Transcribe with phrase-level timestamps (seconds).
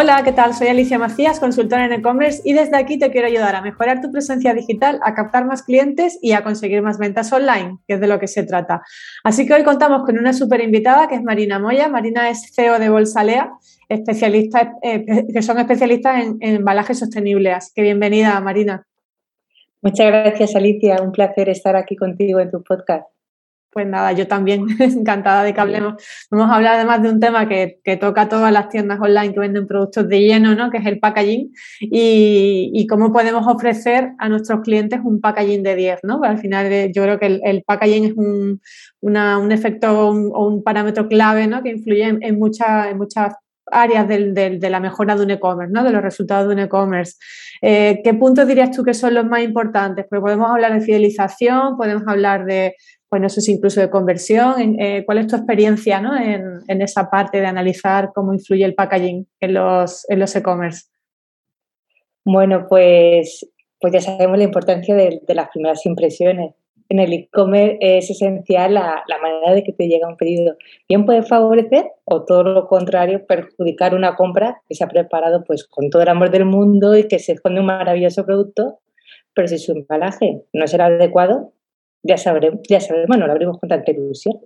[0.00, 0.54] Hola, ¿qué tal?
[0.54, 4.12] Soy Alicia Macías, consultora en e-commerce y desde aquí te quiero ayudar a mejorar tu
[4.12, 8.06] presencia digital, a captar más clientes y a conseguir más ventas online, que es de
[8.06, 8.80] lo que se trata.
[9.24, 11.88] Así que hoy contamos con una súper invitada que es Marina Moya.
[11.88, 13.50] Marina es CEO de Bolsalea,
[13.88, 15.04] especialista, eh,
[15.34, 17.50] que son especialistas en, en embalaje sostenible.
[17.50, 18.86] Así que bienvenida, Marina.
[19.82, 21.02] Muchas gracias, Alicia.
[21.02, 23.17] Un placer estar aquí contigo en tu podcast.
[23.70, 26.02] Pues nada, yo también encantada de que hablemos.
[26.30, 29.40] Vamos a hablar además de un tema que, toca a todas las tiendas online que
[29.40, 30.70] venden productos de lleno, ¿no?
[30.70, 36.00] que es el packaging, y, cómo podemos ofrecer a nuestros clientes un packaging de 10.
[36.04, 36.22] ¿no?
[36.22, 38.60] al final eh, yo creo que el, packaging es un,
[39.00, 41.62] un efecto o un, parámetro clave ¿no?
[41.62, 43.34] que influye en, en, muchas
[43.70, 45.84] áreas de la mejora de un e-commerce, ¿no?
[45.84, 47.16] de los resultados de un e-commerce.
[47.60, 50.06] Eh, ¿Qué puntos dirías tú que son los más importantes?
[50.08, 52.74] Pues podemos hablar de fidelización, podemos hablar de
[53.10, 54.78] bueno, eso es incluso de conversión.
[54.78, 56.16] Eh, ¿Cuál es tu experiencia ¿no?
[56.16, 60.86] en, esa parte de analizar cómo influye el packaging en los en los e-commerce?
[62.24, 63.48] Bueno, pues,
[63.80, 66.54] pues ya sabemos la importancia de, las primeras impresiones.
[66.90, 70.56] En el e-commerce es esencial la, manera de que te llega un pedido.
[70.86, 75.66] Bien puede favorecer o todo lo contrario, perjudicar una compra que se ha preparado pues
[75.66, 78.80] con todo el amor del mundo y que se esconde un maravilloso producto,
[79.34, 81.52] pero si su embalaje no será adecuado,
[82.02, 84.36] ya sabremos, ya sabremos, bueno, lo abrimos con tanta ilusión.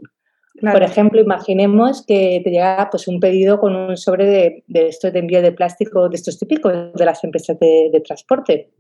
[0.61, 5.13] Por ejemplo, imaginemos que te llega pues, un pedido con un sobre de, de estos
[5.13, 8.71] de envío de plástico, de estos típicos de las empresas de, transporte.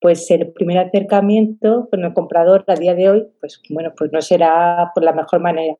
[0.00, 4.20] Pues el primer acercamiento con el comprador a día de hoy, pues bueno, pues no
[4.20, 5.76] será por la mejor manera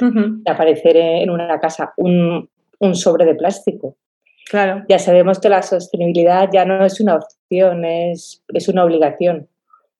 [0.00, 2.48] de aparecer en una casa un,
[2.80, 3.96] un sobre de plástico.
[4.50, 4.84] Claro.
[4.88, 9.48] Ya sabemos que la sostenibilidad ya no es una opción, es, es una obligación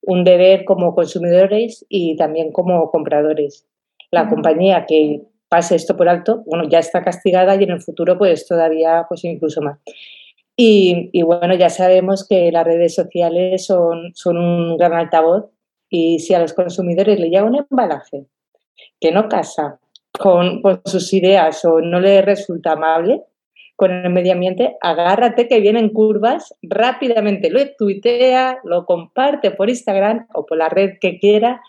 [0.07, 3.67] un deber como consumidores y también como compradores.
[4.11, 8.16] La compañía que pase esto por alto, bueno, ya está castigada y en el futuro
[8.16, 9.78] pues todavía pues incluso más.
[10.59, 15.50] Y, bueno, ya sabemos que las redes sociales son, son un gran altavoz
[15.91, 18.25] y si a los consumidores le llega un embalaje
[18.99, 19.78] que no casa
[20.19, 23.22] con, con sus ideas o no le resulta amable,
[23.76, 30.26] con el medio ambiente, agárrate que vienen curvas, rápidamente lo tuitea, lo comparte por Instagram
[30.34, 31.60] o por la red que quiera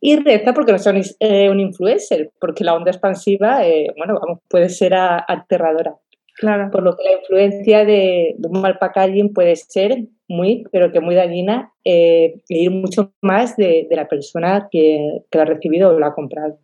[0.00, 4.40] y reza porque no son eh, un influencer, porque la onda expansiva, eh, bueno, vamos,
[4.48, 5.94] puede ser aterradora.
[6.34, 6.70] Claro.
[6.72, 11.14] Por lo que la influencia de, un mal packaging puede ser muy, pero que muy
[11.14, 15.98] dañina eh, e ir mucho más de, la persona que, que lo ha recibido o
[15.98, 16.58] lo ha comprado.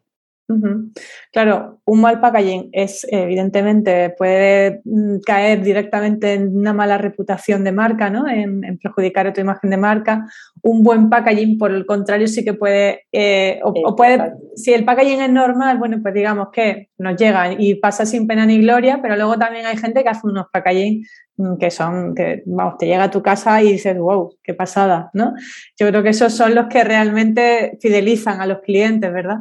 [1.30, 7.72] Claro, un mal packaging es evidentemente puede mm, caer directamente en una mala reputación de
[7.72, 8.26] marca, ¿no?
[8.26, 10.26] En, perjudicar tu imagen de marca.
[10.62, 15.20] Un buen packaging, por el contrario, sí que puede, eh, o, puede, si el packaging
[15.20, 19.16] es normal, bueno, pues digamos que nos llega y pasa sin pena ni gloria, pero
[19.16, 21.04] luego también hay gente que hace unos packaging
[21.36, 25.10] mm, que son, que vamos, te llega a tu casa y dices, wow, qué pasada,
[25.12, 25.34] ¿no?
[25.78, 29.40] Yo creo que esos son los que realmente fidelizan a los clientes, ¿verdad?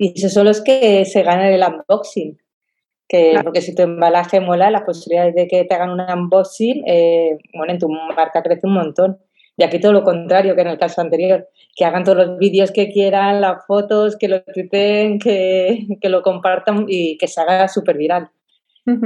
[0.00, 2.38] Y esos son los que se ganan el unboxing.
[3.06, 7.36] Que, Porque si tu embalaje mola, las posibilidades de que te hagan un unboxing, eh,
[7.54, 9.18] bueno, en tu marca crece un montón.
[9.58, 11.46] Y aquí todo lo contrario que en el caso anterior,
[11.76, 16.22] que hagan todos los vídeos que quieran, las fotos, que lo tuiteen, que, que lo
[16.22, 18.30] compartan y que se haga súper viral.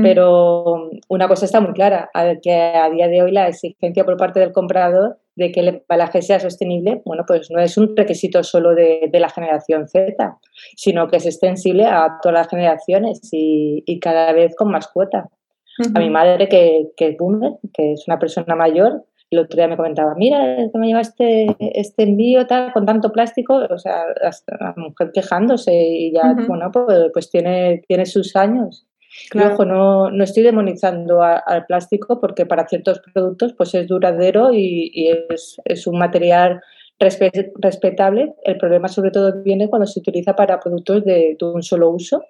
[0.01, 2.09] Pero una cosa está muy clara,
[2.43, 6.23] que a día de hoy la exigencia por parte del comprador de que el embalaje
[6.23, 10.39] sea sostenible, bueno, pues no es un requisito solo de, la generación Z,
[10.77, 15.29] sino que es extensible a todas las generaciones y, cada vez con más cuota.
[15.95, 19.69] A mi madre, que, que, es boomer, que es una persona mayor, el otro día
[19.69, 21.57] me comentaba, mira, que me lleva este,
[21.99, 24.05] envío tal, con tanto plástico, o sea,
[24.61, 28.87] la mujer quejándose y ya, bueno, pues, pues, tiene, tiene sus años.
[29.31, 29.65] Claro.
[29.65, 35.87] no, no estoy demonizando al plástico porque para ciertos productos pues es duradero y, es,
[35.87, 36.61] un material
[36.99, 38.35] respetable.
[38.45, 42.23] El problema sobre todo viene cuando se utiliza para productos de, un solo uso,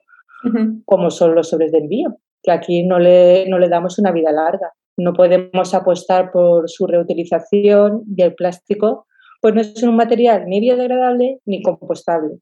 [0.84, 4.30] como son los sobres de envío, que aquí no le, no le damos una vida
[4.30, 4.72] larga.
[4.96, 9.06] No podemos apostar por su reutilización y el plástico
[9.40, 12.38] pues no es un material ni biodegradable ni compostable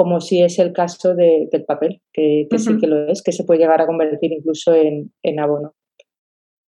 [0.00, 3.60] como si es el caso del papel, que, sí que lo es, que se puede
[3.60, 5.74] llegar a convertir incluso en, abono.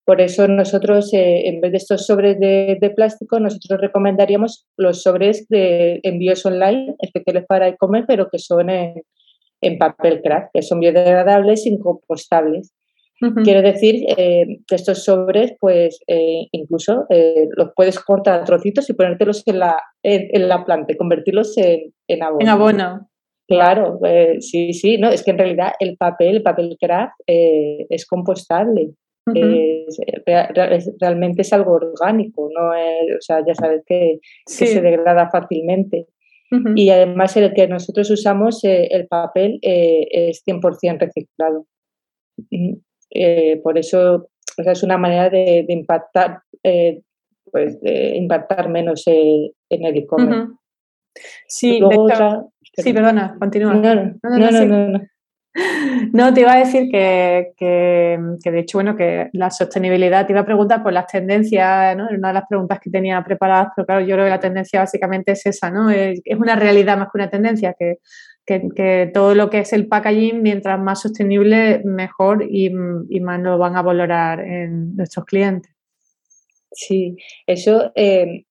[0.04, 5.46] Por eso nosotros, eh, en vez de estos sobres de, plástico, nosotros recomendaríamos los sobres
[5.48, 11.66] de envíos online, especiales para e-commerce, pero que son en, papel craft, que son biodegradables
[11.66, 12.74] incompostables.
[13.44, 17.06] Quiero decir eh, que estos sobres, pues eh, incluso
[17.56, 22.22] los puedes cortar a trocitos y ponértelos en la, en, la planta, convertirlos en, en
[22.24, 22.40] abono.
[22.40, 23.09] En abono.
[23.50, 27.84] Claro, eh, sí, sí, no, es que en realidad el papel, el papel craft eh,
[27.90, 28.92] es compostable.
[31.00, 36.06] realmente es algo orgánico, no o sea, ya sabes que, se degrada fácilmente.
[36.74, 41.66] Y además el que nosotros usamos, eh, el papel, eh, es 100% reciclado.
[43.10, 46.40] Eh, por eso es una manera de, impactar,
[47.50, 50.54] pues, de impactar menos en el e-commerce.
[51.46, 51.80] Sí,
[52.72, 53.74] sí, perdona, continúa.
[53.74, 55.00] no, no, no, no
[56.12, 60.46] no, te iba a decir que, de hecho, bueno, que la sostenibilidad, te iba a
[60.46, 62.08] preguntar por las tendencias, ¿no?
[62.08, 65.32] Una de las preguntas que tenía preparadas, pero claro, yo creo que la tendencia básicamente
[65.32, 65.90] es esa, ¿no?
[65.90, 67.98] Es, una realidad más que una tendencia, que,
[69.12, 73.82] todo lo que es el packaging, mientras más sostenible, mejor y, más lo van a
[73.82, 75.72] valorar en nuestros clientes.
[76.72, 77.16] Sí,
[77.46, 78.44] eso eh,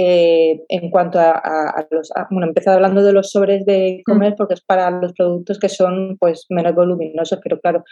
[0.00, 4.36] eh, en cuanto a, los, bueno, he empezado hablando de los sobres de mm.
[4.36, 7.82] porque es para los productos que son pues menos voluminosos, pero claro,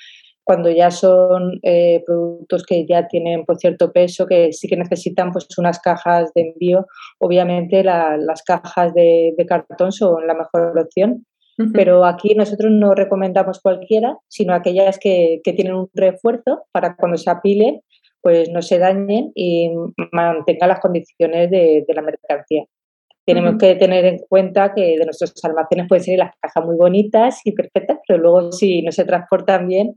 [0.44, 5.32] cuando ya son eh, productos que ya tienen pues cierto peso, que sí que necesitan
[5.32, 6.86] pues unas cajas de envío,
[7.18, 11.26] obviamente las cajas de, cartón son la mejor opción.
[11.72, 17.16] Pero aquí nosotros no recomendamos cualquiera, sino aquellas que, que tienen un refuerzo para cuando
[17.16, 17.82] se apile
[18.22, 19.70] pues no se dañen y
[20.12, 22.64] mantengan las condiciones de, la mercancía.
[23.24, 27.40] Tenemos que tener en cuenta que de nuestros almacenes pueden ser las cajas muy bonitas
[27.44, 29.96] y perfectas, pero luego si no se transportan bien,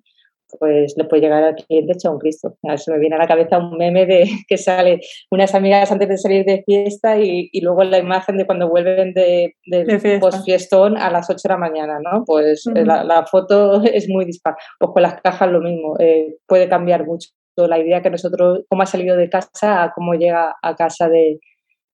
[0.57, 2.55] pues le puede llegar al cliente hecho un Cristo.
[2.75, 4.99] Se me viene a la cabeza un meme de que sale
[5.29, 9.55] unas amigas antes de salir de fiesta y, luego la imagen de cuando vuelven de,
[9.65, 12.23] de, post-fiestón a las 8 de la mañana, ¿no?
[12.25, 14.55] Pues la, foto es muy dispar.
[14.79, 17.29] O con las cajas lo mismo, eh, puede cambiar mucho
[17.67, 21.39] la idea que nosotros, cómo ha salido de casa a cómo llega a casa de,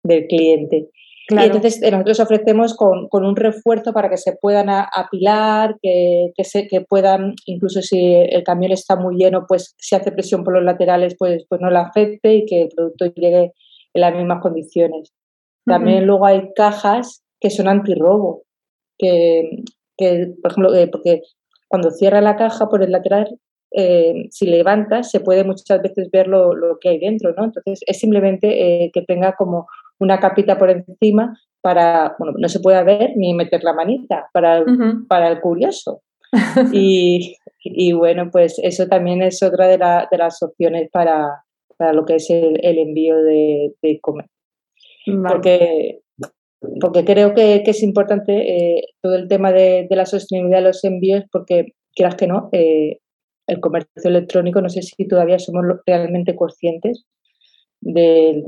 [0.04, 0.89] del cliente.
[1.30, 6.44] Y entonces eh, nosotros ofrecemos con, un refuerzo para que se puedan apilar, que, que,
[6.44, 10.54] se, que puedan, incluso si el camión está muy lleno, pues si hace presión por
[10.54, 13.54] los laterales, pues, pues no le afecte y que el producto llegue
[13.94, 15.13] en las mismas condiciones.
[15.66, 18.44] También luego hay cajas que son antirrobo,
[18.98, 19.63] que,
[19.98, 21.21] que por ejemplo, eh, porque
[21.69, 23.39] cuando cierra la caja por el lateral
[23.75, 27.45] eh, si levantas se puede muchas veces ver lo, que hay dentro, ¿no?
[27.45, 29.67] Entonces es simplemente eh, que tenga como
[29.99, 34.57] una capita por encima para, bueno, no se pueda ver ni meter la manita para
[34.59, 36.01] el, para el curioso.
[36.71, 41.43] y, bueno, pues eso también es otra de, las opciones para,
[41.93, 44.25] lo que es el, envío de, comer.
[45.27, 46.01] Porque,
[46.79, 51.23] porque creo que, es importante eh, todo el tema de, la sostenibilidad de los envíos,
[51.31, 52.49] porque quieras que no,
[53.48, 57.06] el comercio electrónico, no sé si todavía somos realmente conscientes
[57.81, 58.44] de,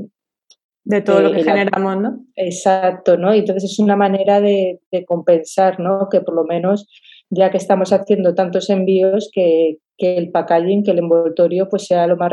[0.86, 2.24] de todo lo que generamos, ¿no?
[2.36, 3.34] Exacto, ¿no?
[3.34, 6.08] Y entonces es una manera de, compensar, ¿no?
[6.08, 6.88] Que por lo menos,
[7.28, 12.16] ya que estamos haciendo tantos envíos, que, el packaging, que el envoltorio, pues sea lo
[12.16, 12.30] más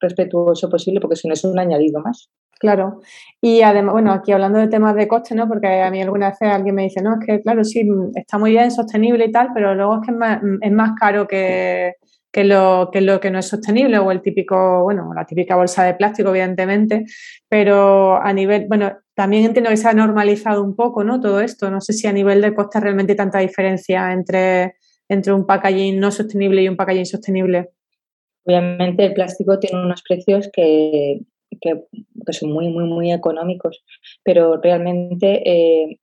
[0.00, 2.28] respetuoso posible, porque si no es un añadido más.
[2.58, 3.00] Claro.
[3.40, 5.46] Y además, bueno, aquí hablando de temas de coste, ¿no?
[5.46, 8.50] Porque a mí alguna vez alguien me dice, no, es que claro, sí, está muy
[8.50, 11.94] bien, sostenible y tal, pero luego es que es más caro que,
[12.32, 15.84] que lo, que lo que no es sostenible o el típico, bueno, la típica bolsa
[15.84, 17.04] de plástico, evidentemente,
[17.48, 21.20] pero a nivel, bueno, también entiendo que se ha normalizado un poco, ¿no?
[21.20, 24.76] Todo esto, no sé si a nivel de coste realmente hay tanta diferencia entre,
[25.08, 27.70] entre un packaging no sostenible y un packaging sostenible.
[28.44, 31.20] Obviamente el plástico tiene unos precios que,
[31.60, 31.84] que,
[32.32, 33.84] son muy, muy, muy económicos,
[34.24, 35.98] pero realmente eh,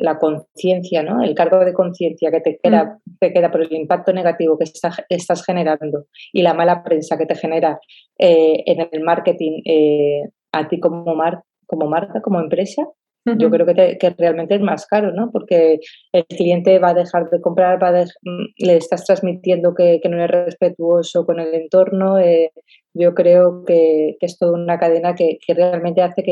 [0.00, 1.22] la conciencia, ¿no?
[1.22, 3.16] El cargo de conciencia que te queda, mm.
[3.20, 4.64] te queda por el impacto negativo que
[5.08, 7.78] estás generando y la mala prensa que te genera
[8.18, 12.82] eh, en el marketing eh, a ti como, mar, como marca, como empresa,
[13.26, 15.30] yo creo que, realmente es más caro, ¿no?
[15.30, 15.78] Porque
[16.12, 20.30] el cliente va a dejar de comprar, va mm, le estás transmitiendo que, no es
[20.30, 22.18] respetuoso con el entorno.
[22.18, 22.50] Eh,
[22.94, 26.22] yo creo que, es toda una cadena que, realmente hace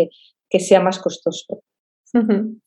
[0.48, 1.62] que sea más costoso.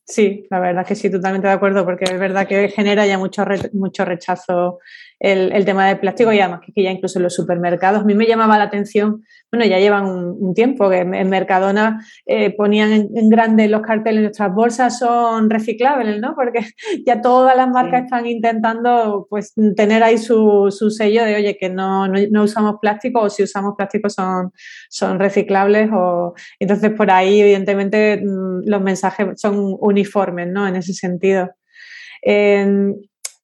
[0.04, 3.44] Sí, la verdad que sí, totalmente de acuerdo, porque es verdad que genera ya mucho,
[3.72, 4.78] mucho rechazo
[5.22, 8.02] el, tema del plástico y además que ya incluso en los supermercados.
[8.02, 12.54] A mí me llamaba la atención, bueno, ya llevan un, tiempo que en, Mercadona eh,
[12.56, 16.34] ponían en, grande los carteles, nuestras bolsas son reciclables, ¿no?
[16.34, 16.60] Porque
[17.06, 22.08] ya todas las marcas están intentando pues tener ahí su, sello de, oye, que no,
[22.08, 24.50] no, usamos plástico o si usamos plástico son,
[24.90, 30.66] son reciclables o entonces por ahí evidentemente mm, los mensajes son uniformes, ¿no?
[30.66, 31.50] En ese sentido.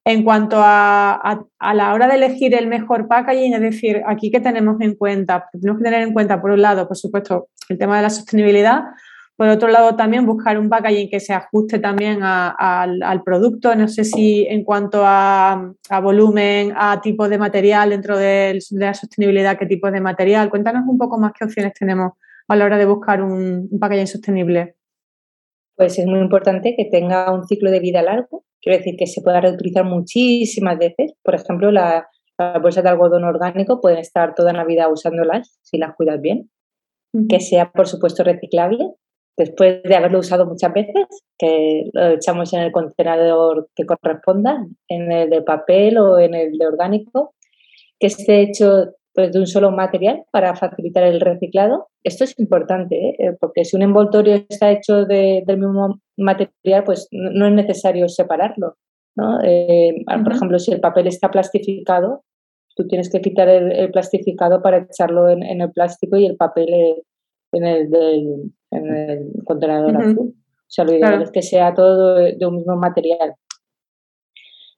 [0.08, 4.80] En cuanto a, la hora de elegir el mejor packaging, es decir, aquí que tenemos
[4.80, 8.04] en cuenta, tenemos que tener en cuenta, por un lado, por supuesto, el tema de
[8.04, 8.84] la sostenibilidad,
[9.36, 13.74] Por otro lado, también buscar un packaging que se ajuste también al producto.
[13.76, 19.58] No sé si en cuanto a, volumen, a tipo de material dentro de, la sostenibilidad,
[19.58, 20.48] qué tipo de material.
[20.48, 22.12] Cuéntanos un poco más qué opciones tenemos
[22.48, 24.74] a la hora de buscar un, un packaging sostenible.
[25.76, 29.22] Pues es muy importante que tenga un ciclo de vida largo, quiero decir que se
[29.22, 31.14] pueda reutilizar muchísimas veces.
[31.22, 32.04] Por ejemplo, las
[32.62, 36.50] bolsas de algodón orgánico pueden estar toda la vida usándolas si las cuidas bien.
[37.28, 38.84] Que sea, por supuesto, reciclable.
[39.36, 41.06] Después de haberlo usado muchas veces,
[41.38, 46.58] que lo echamos en el contenedor que corresponda, en el de papel o en el
[46.58, 47.34] de orgánico,
[47.98, 48.94] que esté hecho
[49.26, 51.88] de un solo material para facilitar el reciclado.
[52.04, 53.16] Esto es importante, ¿eh?
[53.18, 58.76] Eh, porque si un envoltorio está hecho del mismo material, pues no es necesario separarlo.
[59.44, 62.22] Eh, por ejemplo, si el papel está plastificado,
[62.76, 67.02] tú tienes que quitar el, plastificado para echarlo en, el plástico y el papel
[67.52, 68.52] en el,
[69.44, 70.34] contenedor azul.
[70.36, 73.34] O sea, lo ideal es que sea todo de un mismo material.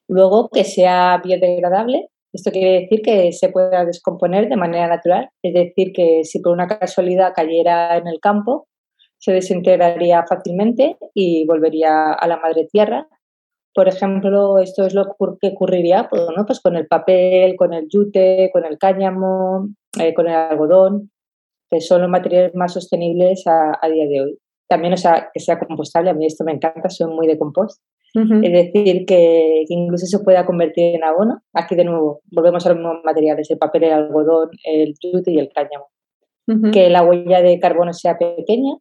[0.09, 5.55] Luego, que sea biodegradable, esto quiere decir que se pueda descomponer de manera natural, es
[5.55, 8.69] decir, que si por una casualidad cayera en el campo,
[9.19, 13.07] se desintegraría fácilmente y volvería a la madre tierra.
[13.75, 15.05] Por ejemplo, esto es lo
[15.41, 19.69] que ocurriría pues, pues con el papel, con el yute, con el cáñamo,
[19.99, 21.11] eh, con el algodón,
[21.71, 24.39] que son los materiales más sostenibles a, día de hoy.
[24.69, 27.39] También, o sea, que sea compostable, a mí esto me encanta, soy muy de.
[28.15, 31.43] Es decir, que, incluso se pueda convertir en abono.
[31.53, 35.39] Aquí de nuevo volvemos a los mismos materiales, el papel, el algodón, el jute y
[35.39, 35.87] el cáñamo.
[36.73, 38.75] Que la huella de carbono sea pequeña.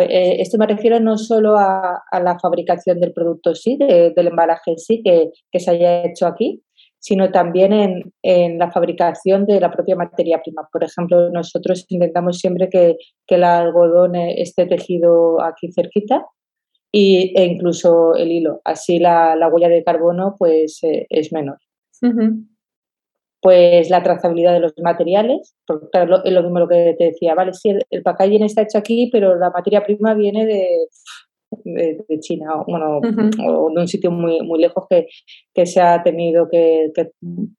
[0.00, 5.02] Eh, esto me refiero no solo a, la fabricación del producto sí, del embalaje sí,
[5.02, 6.62] que, se haya hecho aquí,
[6.98, 10.68] sino también en, en, la fabricación de la propia materia prima.
[10.70, 16.26] Por ejemplo, nosotros intentamos siempre que, que el algodón eh, esté tejido aquí cerquita
[16.92, 18.60] y, e incluso el hilo.
[18.64, 21.58] Así la, huella de carbono pues eh, es menor.
[23.40, 27.34] Pues la trazabilidad de los materiales, porque claro, es lo mismo lo que te decía,
[27.34, 30.86] vale, sí, el, packaging está hecho aquí, pero la materia prima viene de,
[31.64, 35.08] de, China o, bueno, o de un sitio muy, muy lejos que,
[35.52, 37.10] que se ha tenido que, que,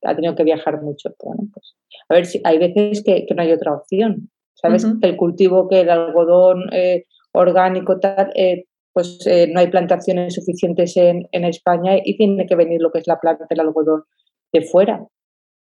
[0.04, 1.10] ha tenido que viajar mucho.
[1.22, 1.74] Bueno, pues,
[2.08, 4.30] a ver si hay veces que, no hay otra opción.
[4.54, 4.86] ¿Sabes?
[5.02, 8.64] El cultivo que el algodón eh, orgánico tal, eh,
[8.94, 13.06] pues eh, no hay plantaciones suficientes en, España y tiene que venir lo que es
[13.06, 14.04] la planta del algodón
[14.52, 15.04] de fuera.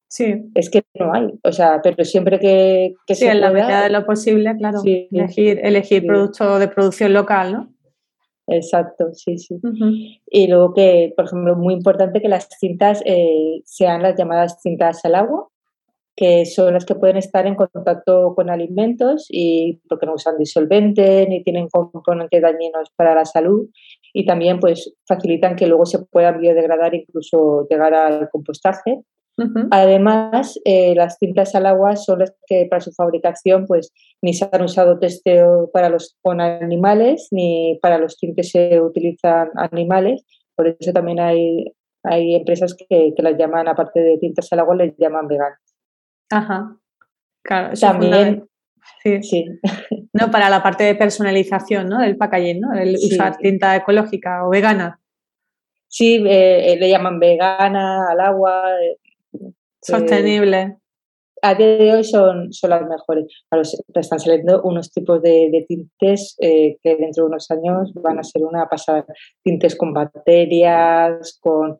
[0.07, 0.51] Sí.
[0.53, 3.89] Es que no hay, o sea, pero siempre que, que sí, en la medida de
[3.89, 7.73] lo posible, claro, elegir, elegir producto de producción local, ¿no?
[8.45, 9.59] Exacto, sí, sí.
[10.27, 15.03] Y luego que, por ejemplo, muy importante que las cintas eh, sean las llamadas cintas
[15.05, 15.47] al agua,
[16.15, 21.25] que son las que pueden estar en contacto con alimentos y porque no usan disolvente
[21.27, 23.67] ni tienen componentes dañinos para la salud
[24.13, 29.01] y también pues facilitan que luego se puedan biodegradar incluso llegar al compostaje.
[29.71, 33.91] Además, eh, las cintas al agua son las que para su fabricación pues
[34.21, 39.49] ni se han usado testeo para los con animales ni para los tintes se utilizan
[39.55, 40.23] animales.
[40.55, 44.75] Por eso también hay, hay empresas que, que las llaman, aparte de tintas al agua,
[44.75, 45.72] les llaman veganas.
[46.33, 46.77] Ajá.
[47.43, 48.47] Claro, También.
[49.03, 49.23] Sí.
[49.23, 49.45] sí.
[50.13, 51.99] No, para la parte de personalización, ¿no?
[51.99, 52.73] Del packaging, ¿no?
[52.73, 54.99] El usar tinta ecológica o vegana.
[55.87, 58.63] Sí, eh, le llaman vegana al agua.
[58.81, 58.97] Eh,
[59.81, 60.77] Sostenible.
[61.41, 63.25] a día de hoy son, son las mejores.
[63.93, 68.43] están saliendo unos tipos de, tintes eh, que dentro de unos años van a ser
[68.43, 69.05] una pasada.
[69.43, 71.77] Tintes con bacterias, con,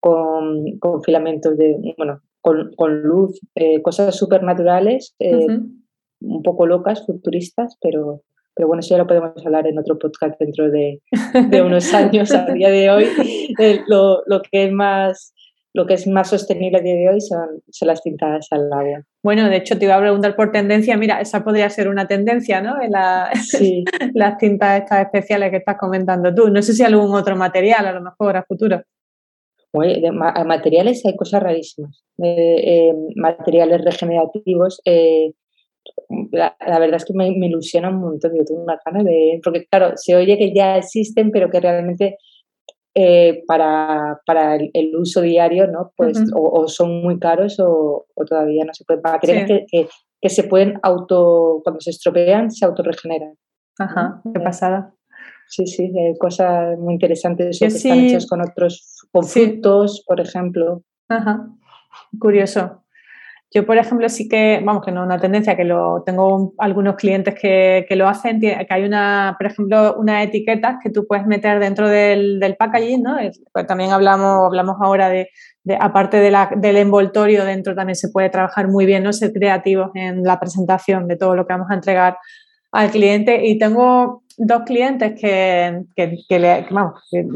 [0.00, 5.46] con, con filamentos de, bueno, con, luz, eh, cosas súper naturales, eh,
[6.20, 8.22] un poco locas, futuristas, pero,
[8.54, 11.00] pero bueno, eso ya lo podemos hablar en otro podcast dentro de,
[11.64, 12.32] unos años.
[12.32, 13.04] A día de hoy,
[13.58, 15.34] eh, lo, que es más
[15.74, 19.04] lo que es más sostenible a día de hoy son, son, las tintas al agua.
[19.22, 22.60] Bueno, de hecho te iba a preguntar por tendencia, mira, esa podría ser una tendencia,
[22.60, 22.80] ¿no?
[22.82, 23.30] En la,
[24.14, 26.48] las tintas estas especiales que estás comentando tú.
[26.48, 28.82] No sé si algún otro material a lo mejor a futuro
[29.72, 32.02] materiales hay cosas rarísimas.
[32.22, 34.80] Eh, materiales regenerativos.
[34.84, 35.32] Eh,
[36.32, 38.32] la, verdad es que me, ilusiona un montón.
[38.36, 39.40] Yo tengo una gana de.
[39.42, 42.16] Porque, claro, se oye que ya existen, pero que realmente
[42.94, 45.92] eh, para, para el, uso diario, ¿no?
[45.96, 49.02] Pues o, son muy caros o, todavía no se pueden.
[49.02, 49.88] Materiales que,
[50.20, 51.60] que, se pueden auto.
[51.62, 53.34] Cuando se estropean, se autorregeneran.
[53.78, 54.92] Ajá, qué pasada.
[55.48, 59.24] Sí, sí, cosas muy interesantes que están hechas con otros con
[60.06, 60.82] por ejemplo.
[61.08, 61.48] Ajá,
[62.18, 62.84] curioso.
[63.50, 66.96] Yo, por ejemplo, sí que, vamos, que no es una tendencia, que lo tengo algunos
[66.96, 71.58] clientes que, lo hacen, que hay una, por ejemplo, unas etiquetas que tú puedes meter
[71.58, 73.16] dentro del, del packaging, ¿no?
[73.50, 75.30] Pues también hablamos, hablamos ahora de,
[75.80, 79.14] aparte de la, del envoltorio dentro también se puede trabajar muy bien, ¿no?
[79.14, 82.18] Ser creativos en la presentación de todo lo que vamos a entregar
[82.70, 85.84] al cliente y tengo dos clientes que,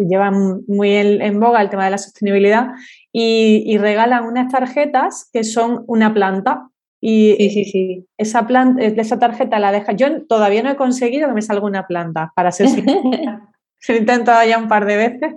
[0.09, 2.69] llevan muy en, boga el tema de la sostenibilidad
[3.13, 6.69] y, regalan unas tarjetas que son una planta.
[7.05, 9.93] Y sí, sí, esa planta, esa tarjeta la deja.
[9.93, 13.49] Yo todavía no he conseguido que me salga una planta, para ser sincera.
[13.89, 15.35] Lo he intentado ya un par de veces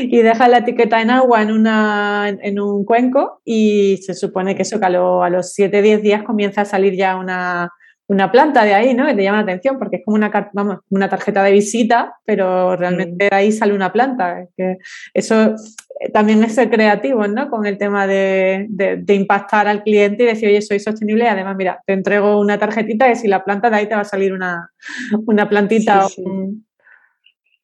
[0.00, 4.62] y deja la etiqueta en agua en, una, en un cuenco y se supone que
[4.62, 7.70] eso que a, los 7-10 días comienza a salir ya una,
[8.06, 9.06] una planta de ahí, ¿no?
[9.06, 12.76] Que te llama la atención porque es como una, vamos, una tarjeta de visita, pero
[12.76, 14.46] realmente ahí sale una planta.
[14.56, 14.76] Que
[15.14, 15.54] eso
[16.00, 17.48] eh, también es ser creativo, ¿no?
[17.48, 18.68] Con el tema de,
[19.08, 23.10] impactar al cliente y decir, oye, soy sostenible y además, mira, te entrego una tarjetita
[23.10, 24.70] y si la planta de ahí te va a salir una,
[25.26, 26.06] una plantita.
[26.08, 26.22] Sí,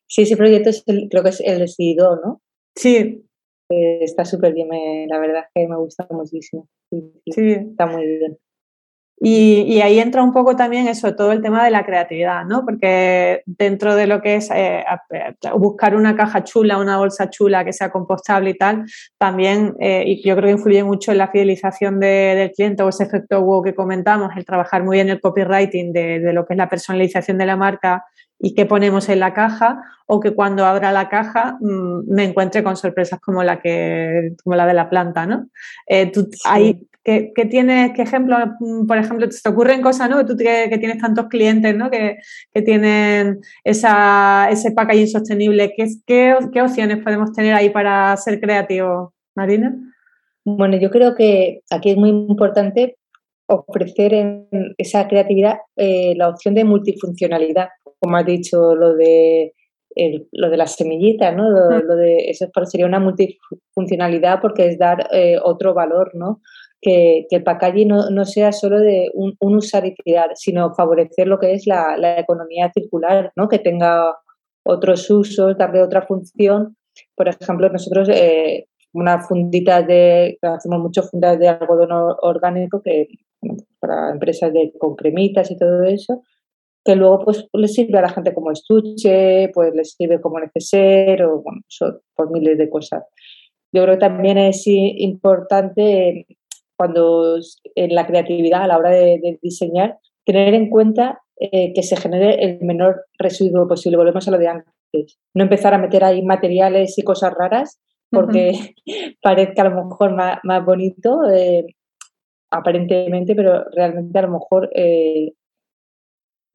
[0.06, 0.22] sí.
[0.22, 0.70] ese proyecto
[1.10, 2.40] creo que es el decididor, ¿no?
[2.74, 3.26] Sí.
[3.68, 4.68] está súper bien,
[5.08, 6.66] la verdad es que me gusta muchísimo.
[6.90, 8.38] sí, está muy bien.
[9.22, 12.64] Y, ahí entra un poco también eso, todo el tema de la creatividad, ¿no?
[12.64, 14.82] Porque dentro de lo que es eh,
[15.56, 18.86] buscar una caja chula, una bolsa chula que sea compostable y tal,
[19.18, 23.04] también, eh, y yo creo que influye mucho en la fidelización del cliente o ese
[23.04, 26.70] efecto wow que comentamos, el trabajar muy bien el copywriting de, lo que es la
[26.70, 28.06] personalización de la marca
[28.40, 32.64] y qué ponemos en la caja, o que cuando abra la caja mm, me encuentre
[32.64, 35.48] con sorpresas como la que, como la de la planta, ¿no?
[35.86, 36.28] Eh, tú,
[37.02, 40.24] ¿Qué, tienes, qué ejemplo, mm, por ejemplo, te ocurren cosas, ¿no?
[40.26, 41.90] Tú que, tienes tantos clientes, ¿no?
[41.90, 42.18] Que,
[42.64, 45.72] tienen esa, ese packaging sostenible.
[45.76, 49.74] ¿Qué, qué, opciones podemos tener ahí para ser creativos, Marina?
[50.44, 52.96] Bueno, yo creo que aquí es muy importante
[53.46, 57.68] ofrecer en esa creatividad eh, la opción de multifuncionalidad,
[58.00, 59.54] como has dicho, lo de
[60.32, 61.50] lo de las semillitas, ¿no?
[61.50, 66.40] Lo, de eso sería una multifuncionalidad porque es dar eh, otro valor, ¿no?
[66.80, 71.52] que, el packaging no, sea solo de un, usar y tirar, sino favorecer lo que
[71.52, 73.48] es la, economía circular, ¿no?
[73.48, 74.14] que tenga
[74.64, 76.76] otros usos, darle otra función.
[77.14, 81.90] Por ejemplo, nosotros eh, una fundita de, hacemos muchas fundas de algodón
[82.22, 83.08] orgánico que
[83.78, 86.22] para empresas de, con cremitas y todo eso,
[86.84, 91.22] que luego pues les sirve a la gente como estuche, pues les sirve como neceser
[91.22, 91.60] o bueno,
[92.14, 93.04] por miles de cosas.
[93.72, 96.26] Yo creo que también es importante
[96.76, 97.36] cuando
[97.74, 102.42] en la creatividad a la hora de, diseñar, tener en cuenta eh, que se genere
[102.42, 103.98] el menor residuo posible.
[103.98, 105.18] Volvemos a lo de antes.
[105.34, 107.78] No empezar a meter ahí materiales y cosas raras
[108.10, 108.74] porque
[109.22, 111.66] parezca a lo mejor más, bonito, eh,
[112.50, 115.32] aparentemente, pero realmente a lo mejor eh,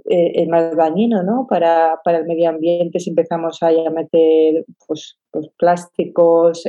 [0.07, 1.47] es más dañino ¿no?
[1.49, 6.63] para, el medio ambiente si empezamos a meter pues, pues plásticos,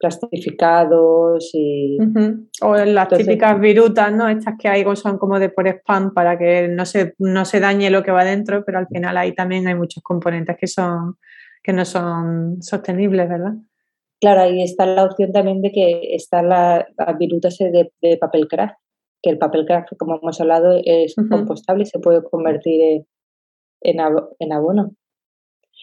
[0.00, 1.98] plastificados y...
[2.62, 4.28] O las típicas virutas, ¿no?
[4.28, 7.90] Estas que hay son como de por spam para que no se, no se dañe
[7.90, 11.16] lo que va dentro, pero al final ahí también hay muchos componentes que, son,
[11.62, 13.52] que no son sostenibles, ¿verdad?
[14.20, 16.84] Claro, ahí está la opción también de que están las
[17.18, 18.76] virutas de, papel craft,
[19.22, 23.04] que el papel craft, como hemos hablado, es compostable y se puede convertir
[23.82, 24.00] en,
[24.38, 24.94] en abono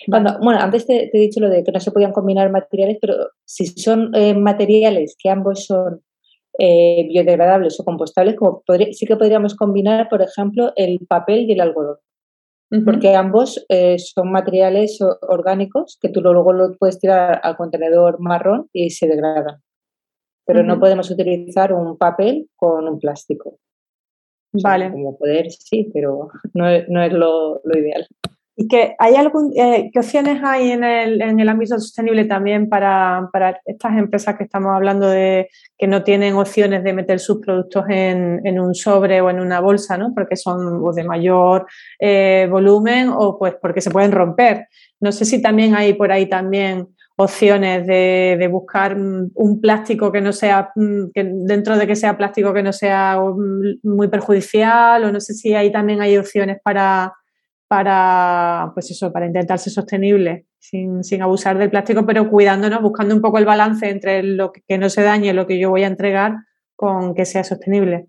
[0.07, 3.65] bueno, antes te, he dicho lo de que no se podían combinar materiales, pero si
[3.65, 6.01] son eh, materiales que ambos son
[6.59, 11.61] eh, biodegradables o compostables, como sí que podríamos combinar, por ejemplo, el papel y el
[11.61, 11.97] algodón.
[12.83, 18.67] Porque ambos eh, son materiales orgánicos que tú luego lo puedes tirar al contenedor marrón
[18.73, 19.61] y se degradan.
[20.47, 23.59] Pero no podemos utilizar un papel con un plástico.
[24.53, 24.91] Vale.
[24.91, 28.07] como poder, sí, pero no es, lo ideal.
[28.59, 32.67] ¿Y que hay algún, eh, qué opciones hay en el, en el ámbito sostenible también
[32.67, 37.37] para, para, estas empresas que estamos hablando de que no tienen opciones de meter sus
[37.37, 40.11] productos en, en un sobre o en una bolsa, ¿no?
[40.15, 41.67] porque son de mayor
[41.99, 44.65] eh, volumen o pues porque se pueden romper?
[44.99, 50.21] No sé si también hay por ahí también opciones de, de, buscar un plástico que
[50.21, 55.03] no sea, mm, que dentro de que sea plástico que no sea mm, muy perjudicial
[55.03, 57.13] o no sé si ahí también hay opciones para
[57.67, 63.21] para, pues eso, para intentar ser sostenible sin, abusar del plástico, pero cuidándonos, buscando un
[63.21, 66.35] poco el balance entre lo que, no se dañe, lo que yo voy a entregar,
[66.75, 68.07] con que sea sostenible.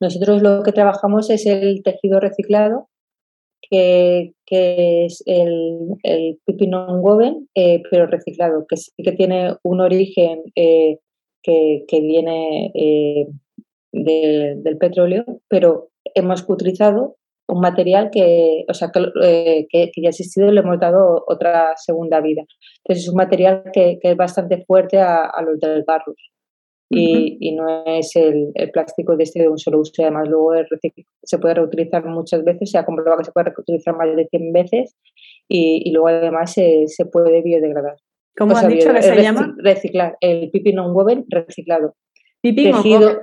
[0.00, 2.88] Nosotros lo que trabajamos es el tejido reciclado,
[3.70, 9.80] que, es el, el pipi non woven, eh, pero reciclado, que sí que tiene un
[9.80, 10.98] origen eh,
[11.42, 13.26] que, viene eh,
[13.92, 20.48] del petróleo, pero hemos utilizado un material que, o sea, que, que, ya ha existido
[20.48, 22.42] y le hemos dado otra segunda vida.
[22.78, 26.14] Entonces es un material que, es bastante fuerte a, los del barro
[26.90, 30.02] y, no es el, plástico de este de un solo uso.
[30.02, 30.52] Además, luego
[31.22, 34.52] se puede reutilizar muchas veces, se ha comprobado que se puede reutilizar más de 100
[34.52, 34.96] veces
[35.48, 37.96] y, luego además se, se, puede biodegradar.
[38.36, 39.54] ¿Cómo has dicho que se llama?
[39.58, 41.94] Reciclar, el pipi non-woven reciclado.
[42.40, 43.22] Pipi tejido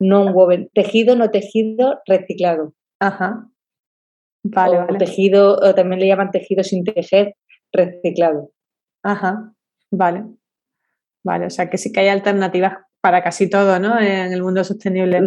[0.00, 2.72] non-woven, tejido no tejido reciclado.
[3.00, 3.48] Ajá.
[4.44, 7.34] Vale, o tejido, o también le llaman tejido sin tejer
[7.72, 8.50] reciclado.
[9.02, 9.52] Ajá,
[9.90, 10.24] vale.
[11.24, 13.98] Vale, o sea que sí que hay alternativas para casi todo, ¿no?
[14.00, 15.20] En el mundo sostenible.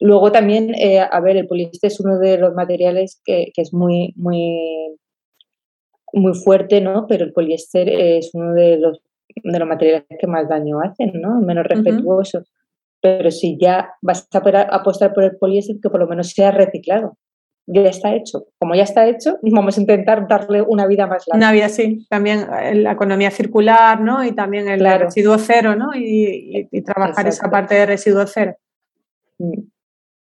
[0.00, 4.12] Luego también, eh, a ver, el poliéster es uno de los materiales que, es muy,
[4.16, 4.96] muy,
[6.12, 7.06] muy fuerte, ¿no?
[7.08, 9.00] Pero el poliéster es uno de los,
[9.42, 11.40] de los materiales que más daño hacen, ¿no?
[11.40, 12.44] Menos respetuoso.
[13.00, 17.16] Pero si ya vas a apostar por el poliéster, que por lo menos sea reciclado
[17.68, 18.46] ya está hecho.
[18.58, 21.36] Como ya está hecho, vamos a intentar darle una vida más larga.
[21.36, 22.06] Una vida, sí.
[22.08, 24.24] También eh, la economía circular, ¿no?
[24.24, 25.90] Y también el residuo cero, ¿no?
[25.94, 28.56] Y, trabajar esa parte de residuo cero.
[29.38, 29.60] Mm.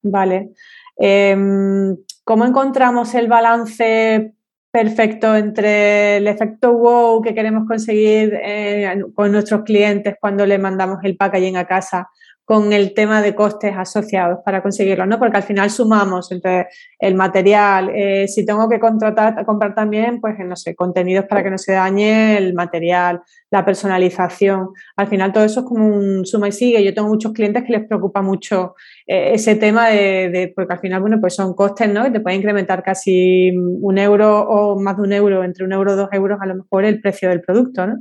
[0.03, 0.51] Vale.
[0.97, 4.33] Em, ¿Cómo encontramos el balance
[4.71, 10.97] perfecto entre el efecto wow que queremos conseguir eh, con nuestros clientes cuando le mandamos
[11.03, 12.09] el packaging a casa
[12.45, 15.17] con el tema de costes asociados para conseguirlo, ¿no?
[15.17, 16.67] Porque al final sumamos entre
[16.99, 21.49] el material, eh, si tengo que contratar, comprar también, pues, no sé, contenidos para que
[21.49, 24.69] no se dañe el material, la personalización.
[24.97, 26.83] Al final todo eso es como un suma y sigue.
[26.83, 28.75] Yo tengo muchos clientes que les preocupa mucho
[29.07, 32.05] eh, ese tema de, porque al final, bueno, pues son costes, ¿no?
[32.05, 35.93] Y te puede incrementar casi un euro o más de un euro, entre un euro
[35.93, 37.99] y dos euros a lo mejor el precio del producto, ¿no?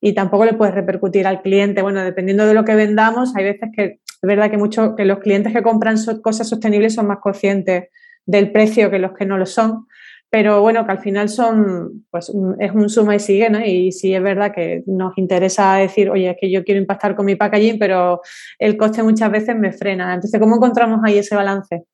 [0.00, 1.82] Y tampoco le puedes repercutir al cliente.
[1.82, 5.18] Bueno, dependiendo de lo que vendamos, hay veces que es verdad que, mucho, que los
[5.18, 7.88] clientes que compran cosas sostenibles son más conscientes
[8.26, 9.86] del precio que los que no lo son.
[10.30, 13.64] Pero bueno, que al final son, pues es un suma y sigue, ¿no?
[13.64, 17.24] Y sí es verdad que nos interesa decir, oye, es que yo quiero impactar con
[17.24, 18.20] mi packaging, pero
[18.58, 20.12] el coste muchas veces me frena.
[20.12, 21.84] Entonces, ¿cómo encontramos ahí ese balance?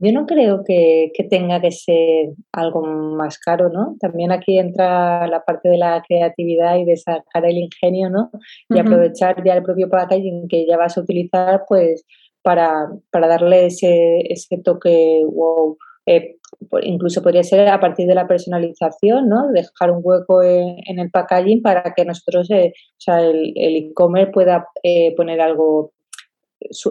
[0.00, 3.96] Yo no creo que, tenga que ser algo más caro, ¿no?
[3.98, 8.30] También aquí entra la parte de la creatividad y de sacar el ingenio, ¿no?
[8.68, 12.04] Y aprovechar ya el propio packaging que ya vas a utilizar, pues,
[12.42, 15.76] para, darle ese, ese toque wow.
[16.06, 16.36] Eh,
[16.82, 19.48] incluso podría ser a partir de la personalización, ¿no?
[19.52, 24.66] Dejar un hueco en, el packaging para que nosotros, eh, o sea, el e-commerce pueda
[24.82, 25.92] eh, poner algo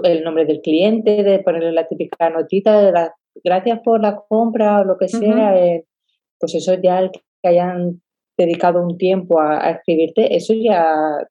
[0.04, 4.80] el nombre del cliente, de ponerle la típica notita de la, gracias por la compra
[4.80, 5.86] o lo que sea, eh,
[6.40, 8.02] pues eso ya el que hayan
[8.38, 10.86] dedicado un tiempo a, escribirte, eso ya...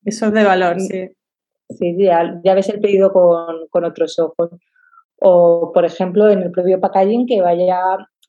[0.05, 1.09] Eso es de valor, sí.
[1.71, 4.51] Sí, ya, ya ves el pedido con, con otros ojos.
[5.21, 7.81] O, por ejemplo, en el propio packaging que vaya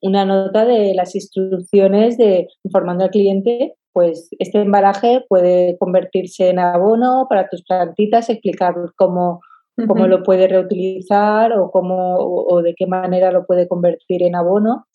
[0.02, 6.58] una nota de las instrucciones de informando al cliente, pues este embalaje puede convertirse en
[6.58, 9.40] abono para tus plantitas, explicar cómo
[9.86, 14.86] cómo lo puede reutilizar o, cómo, o, de qué manera lo puede convertir en abono.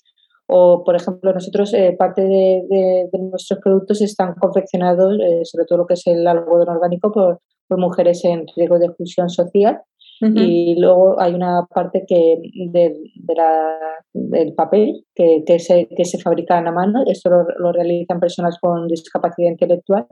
[0.47, 5.85] O, por ejemplo, nosotros, eh, parte de, nuestros productos están confeccionados, eh, sobre todo lo
[5.85, 7.39] que es el algodón orgánico, por,
[7.75, 9.81] mujeres en riesgo de exclusión social.
[10.21, 12.37] Y luego hay una parte que
[12.69, 12.95] de,
[13.35, 13.75] la,
[14.13, 17.03] del papel que, que, se, que se fabrica a mano.
[17.07, 20.07] Esto lo, lo realizan personas con discapacidad intelectual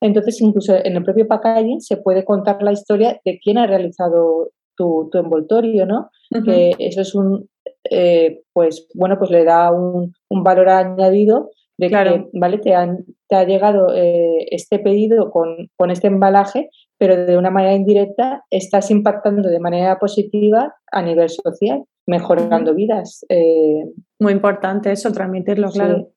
[0.00, 4.50] entonces, incluso en el propio packaging se puede contar la historia de quién ha realizado
[4.76, 6.10] tu, envoltorio, ¿no?
[6.44, 7.48] Que eso es un,
[7.90, 12.58] eh, pues, bueno, pues le da un, valor añadido de que, ¿vale?
[12.58, 12.74] Te,
[13.28, 18.44] te ha llegado eh, este pedido con, con este embalaje, pero de una manera indirecta
[18.50, 23.24] estás impactando de manera positiva a nivel social, mejorando vidas.
[23.28, 23.84] Eh.
[24.18, 26.10] Muy importante eso, transmitirlo, claro.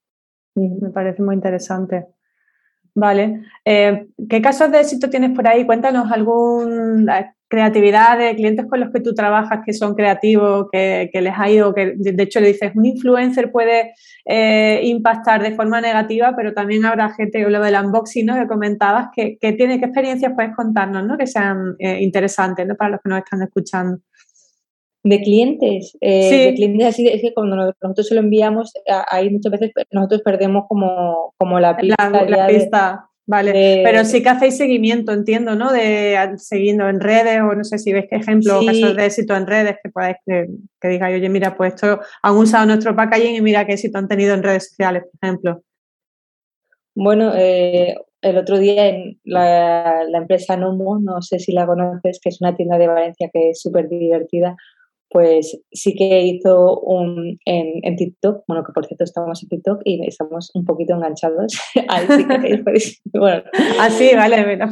[0.56, 2.08] Me parece muy interesante.
[2.94, 3.42] Vale.
[3.64, 5.66] Eh, ¿Qué casos de éxito tienes por ahí?
[5.66, 11.34] Cuéntanos alguna creatividad de clientes con los que tú trabajas que son creativos, que, les
[11.38, 13.92] ha ido, que de hecho le dices, un influencer puede
[14.26, 18.36] eh, impactar de forma negativa, pero también habrá gente, lo del unboxing ¿no?
[18.36, 21.18] que comentabas, que, tiene, ¿qué experiencias puedes contarnos ¿no?
[21.18, 22.76] que sean eh, interesantes ¿no?
[22.76, 23.98] para los que nos están escuchando?
[25.04, 28.72] De clientes, eh, de clientes así, es que cuando nosotros se lo enviamos,
[29.10, 32.10] ahí muchas veces nosotros perdemos como, como la pista.
[32.28, 33.06] La, pista.
[33.26, 35.72] Vale, pero sí que hacéis seguimiento, entiendo, ¿no?
[35.72, 39.36] De siguiendo en redes o no sé si ves qué ejemplo o casos de éxito
[39.36, 40.48] en redes que podáis que,
[40.82, 44.08] que digáis, oye, mira, pues esto han usado nuestro packaging y mira qué éxito han
[44.08, 45.64] tenido en redes sociales, por ejemplo.
[46.94, 52.20] Bueno, eh, el otro día en la, la, empresa Nomo, no sé si la conoces,
[52.22, 54.56] que es una tienda de Valencia que es súper divertida,
[55.12, 59.82] pues sí que hizo un en, en, TikTok, bueno, que por cierto estamos en TikTok
[59.84, 61.60] y estamos un poquito enganchados.
[61.90, 62.64] Ahí sí que
[63.20, 63.44] bueno.
[63.80, 64.68] Así, ah, vale, me lo,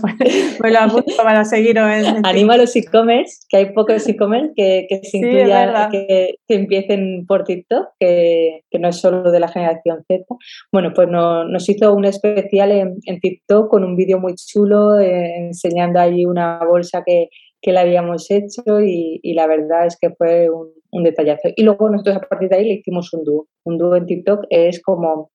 [0.64, 4.86] me lo apunto para seguiros en, Animo a los e-commerce, que hay pocos e-commerce que,
[4.88, 9.50] que se incluyan, que, que, empiecen por TikTok, que, que, no es solo de la
[9.50, 10.24] generación Z.
[10.72, 14.98] Bueno, pues no, nos hizo un especial en, en TikTok con un vídeo muy chulo,
[15.00, 17.30] eh, enseñando ahí una bolsa que
[17.62, 21.50] que le habíamos hecho y, la verdad es que fue un, un, detallazo.
[21.56, 23.48] Y luego nosotros a partir de ahí le hicimos un dúo.
[23.66, 25.32] Un dúo en TikTok es como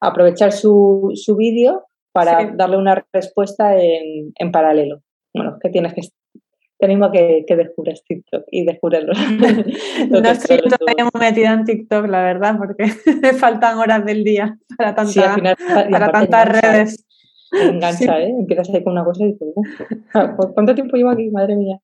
[0.00, 5.02] aprovechar su, su vídeo para darle una respuesta en, en, paralelo.
[5.34, 6.02] Bueno, que tienes que
[6.80, 9.12] tenemos que, que descubrir TikTok y descubrirlo.
[10.10, 12.84] no estoy todavía muy metida en TikTok, la verdad, porque
[13.22, 17.07] me faltan horas del día para, para tantas redes
[17.72, 18.30] engancha, ¿eh?
[18.30, 19.48] Empiezas ahí con una cosa y dices,
[20.54, 21.30] ¿cuánto tiempo llevo aquí?
[21.30, 21.80] Madre mía.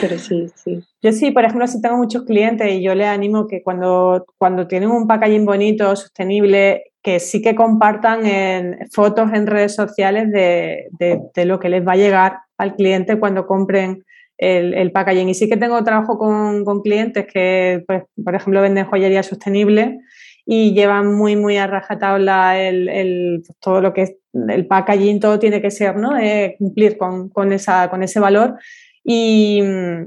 [0.00, 0.82] Pero sí, sí.
[1.02, 4.66] Yo sí, por ejemplo, si tengo muchos clientes y yo les animo que cuando, cuando
[4.66, 10.88] tienen un packaging bonito, sostenible, que sí que compartan en fotos en redes sociales de,
[10.98, 14.04] de, lo que les va a llegar al cliente cuando compren
[14.36, 15.28] el, el packaging.
[15.28, 19.98] Y sí que tengo trabajo con, con clientes que, pues, por ejemplo, venden joyería sostenible
[20.46, 25.38] y llevan muy, muy a rajatabla el, el, todo lo que es el packaging, todo
[25.38, 26.18] tiene que ser, ¿no?
[26.18, 28.56] Eh, cumplir con, con, esa, con ese valor.
[29.02, 29.62] Y,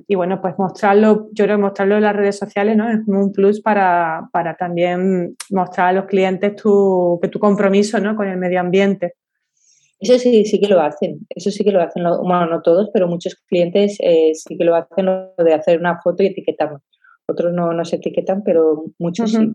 [0.07, 2.89] y, bueno, pues mostrarlo, yo creo que mostrarlo en las redes sociales, ¿no?
[2.89, 8.15] Es un plus para, para también mostrar a los clientes tu, que tu compromiso, ¿no?
[8.15, 9.15] Con el medio ambiente.
[9.99, 13.07] Eso sí, sí que lo hacen, eso sí que lo hacen, bueno, no todos, pero
[13.07, 16.81] muchos clientes eh, sí que lo hacen, lo de hacer una foto y etiquetarlo.
[17.25, 19.49] Otros no, no se etiquetan, pero muchos sí.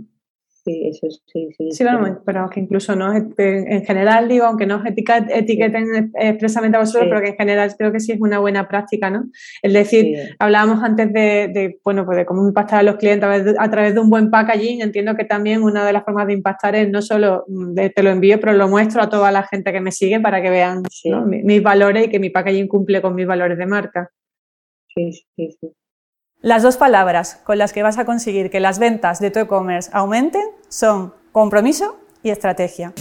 [0.68, 1.70] Sí, eso sí, sí.
[1.70, 1.84] Sí,
[2.26, 7.22] pero que incluso no, en general digo, aunque no os etiqueten expresamente a vosotros, pero
[7.22, 9.24] que en general creo que sí es una buena práctica, ¿no?
[9.62, 13.94] Es decir, hablábamos antes de, bueno, pues de cómo impactar a los clientes a través
[13.94, 14.82] de un buen packaging.
[14.82, 18.10] Entiendo que también una de las formas de impactar es no solo de, te lo
[18.10, 20.82] envío, pero lo muestro a toda la gente que me sigue para que vean
[21.26, 24.10] mis valores y que mi packaging cumple con mis valores de marca.
[24.94, 25.70] Sí, sí, sí.
[26.40, 29.90] Las dos palabras con las que vas a conseguir que las ventas de tu e-commerce
[29.92, 32.92] aumenten son compromiso y estrategia.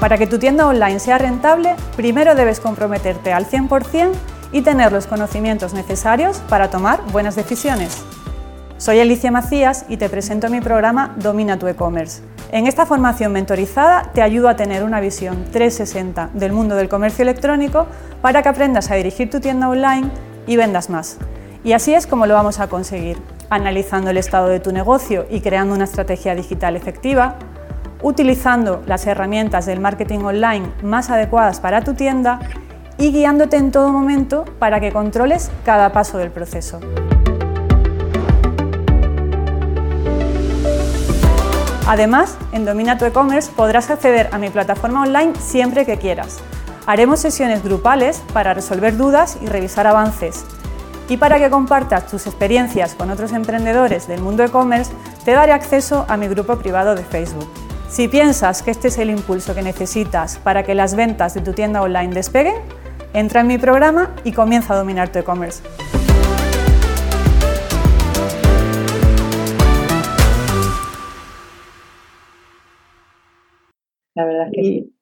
[0.00, 4.12] Para que tu tienda online sea rentable, primero debes comprometerte al 100%
[4.50, 8.02] y tener los conocimientos necesarios para tomar buenas decisiones.
[8.78, 12.22] Soy Alicia Macías y te presento mi programa Domina tu e-commerce.
[12.50, 17.24] En esta formación mentorizada te ayudo a tener una visión 360 del mundo del comercio
[17.24, 17.86] electrónico
[18.22, 20.08] para que aprendas a dirigir tu tienda online
[20.46, 21.18] y vendas más.
[21.66, 25.40] Y así es como lo vamos a conseguir, analizando el estado de tu negocio y
[25.40, 27.34] creando una estrategia digital efectiva,
[28.02, 32.38] utilizando las herramientas del marketing online más adecuadas para tu tienda
[32.98, 36.78] y guiándote en todo momento para que controles cada paso del proceso.
[41.88, 46.38] Además, en Domina tu e-commerce podrás acceder a mi plataforma online siempre que quieras.
[46.86, 50.44] Haremos sesiones grupales para resolver dudas y revisar avances
[51.08, 54.92] y para que compartas tus experiencias con otros emprendedores del mundo e-commerce,
[55.24, 57.48] te daré acceso a mi grupo privado de Facebook.
[57.88, 61.52] Si piensas que este es el impulso que necesitas para que las ventas de tu
[61.52, 62.56] tienda online despeguen,
[63.12, 65.62] entra en mi programa y comienza a dominar tu e-commerce.
[74.14, 74.95] La verdad que sí.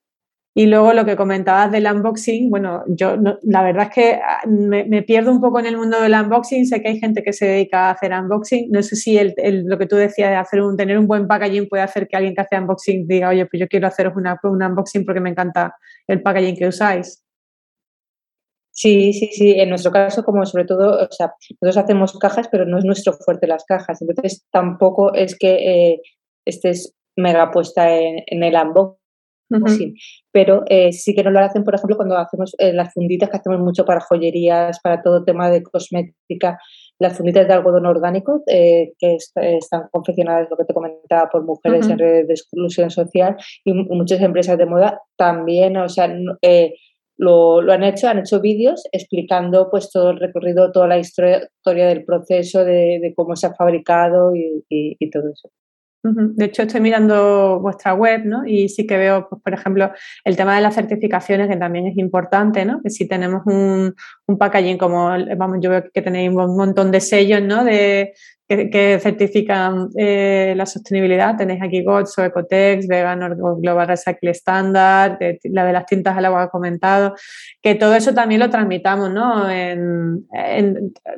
[0.57, 5.03] Y luego lo que comentabas del unboxing, bueno, yo la verdad es que ah, me,
[5.03, 7.89] pierdo un poco en el mundo del unboxing, sé que hay gente que se dedica
[7.89, 9.33] a hacer unboxing, no sé si el,
[9.65, 12.33] lo que tú decías de hacer un, tener un buen packaging puede hacer que alguien
[12.33, 15.75] que hace unboxing diga, oye, pues yo quiero haceros una, un unboxing porque me encanta
[16.07, 17.21] el packaging que usáis.
[18.71, 19.59] Sí, sí, sí.
[19.59, 23.11] En nuestro caso, como sobre todo, o sea, nosotros hacemos cajas, pero no es nuestro
[23.13, 24.01] fuerte las cajas.
[24.01, 26.01] Entonces, tampoco es que eh,
[26.45, 29.04] estés mega puesta en el unboxing
[30.31, 33.37] pero eh, sí que no lo hacen, por ejemplo, cuando hacemos eh, las funditas que
[33.37, 36.59] hacemos mucho para joyerías, para todo tema de cosmética,
[36.99, 41.87] las funditas de algodón orgánico eh, que están confeccionadas, lo que te comentaba, por mujeres
[41.89, 46.07] en redes de exclusión social y muchas empresas de moda también, o sea,
[47.17, 51.49] lo, lo, han hecho, han hecho vídeos explicando pues todo el recorrido, toda la historia,
[51.63, 55.49] del proceso, de, cómo se ha fabricado y todo eso.
[56.13, 58.45] De hecho, estoy mirando vuestra web, ¿no?
[58.45, 59.91] Y sí que veo, pues, por ejemplo,
[60.23, 62.81] el tema de las certificaciones, que también es importante, ¿no?
[62.81, 63.95] Que si tenemos un,
[64.27, 67.63] un packaging como, vamos, yo veo que tenéis un montón de sellos, ¿no?
[67.63, 68.13] De,
[68.47, 71.35] que, certifican eh, la sostenibilidad.
[71.35, 76.45] Tenéis aquí GOTS o Ecotex, Vegan Global Recycle Standard, la de las tintas al agua
[76.45, 77.15] que comentado,
[77.61, 79.49] que todo eso también lo transmitamos, ¿no?
[79.49, 80.25] En,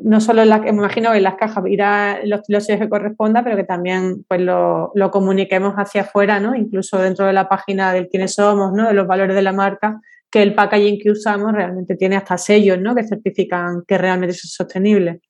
[0.01, 3.57] no solo en las, me imagino en las cajas irá los, los que corresponda, pero
[3.57, 6.55] que también pues lo, lo, comuniquemos hacia afuera, ¿no?
[6.55, 8.87] Incluso dentro de la página del quiénes somos, ¿no?
[8.87, 12.79] De los valores de la marca, que el packaging que usamos realmente tiene hasta sellos,
[12.79, 12.95] ¿no?
[12.95, 15.21] Que certifican que realmente es sostenible.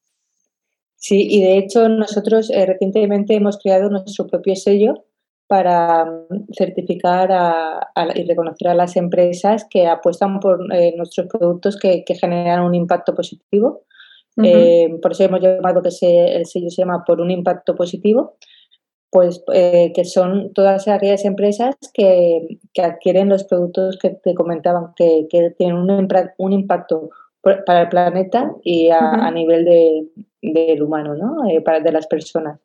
[0.96, 5.06] Sí, y de hecho nosotros eh, recientemente hemos creado nuestro propio sello
[5.48, 7.30] para mm, certificar
[8.16, 13.16] y reconocer a las empresas que apuestan por eh, nuestros productos que, generan un impacto
[13.16, 13.84] positivo.
[14.44, 18.38] Eh, por eso hemos llamado que el sello se llama por un impacto positivo,
[19.18, 25.26] pues que son todas aquellas empresas que, adquieren los productos que te comentaban, que,
[25.58, 27.10] tienen un, un impacto
[27.42, 30.08] para el planeta y a, nivel de,
[30.44, 31.50] del humano, ¿no?
[31.50, 32.60] Eh, para, de las personas,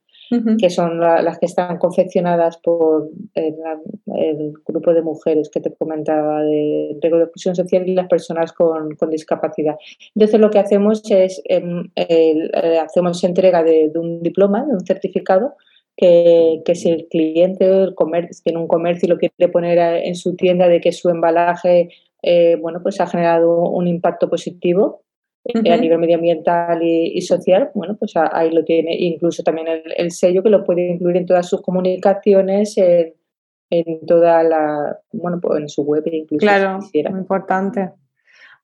[0.58, 6.98] que son las que están confeccionadas por el, grupo de mujeres que te comentaba de
[7.02, 9.76] inclusión social y las personas con, discapacidad.
[10.14, 15.54] Entonces lo que hacemos es, em, eh, hacemos entrega de, un diploma, de un certificado,
[15.96, 20.14] que, que, si el cliente el comercio, tiene un comercio y lo quiere poner en
[20.14, 21.90] su tienda de que su embalaje
[22.22, 25.02] eh, bueno, pues ha generado un impacto positivo
[25.44, 28.94] eh, a nivel medioambiental y, social, bueno, pues ahí lo tiene.
[28.96, 35.00] Incluso también el, sello que lo puede incluir en todas sus comunicaciones, en, toda la,
[35.12, 36.40] bueno, pues en su web incluso.
[36.40, 36.78] Claro,
[37.10, 37.90] muy importante.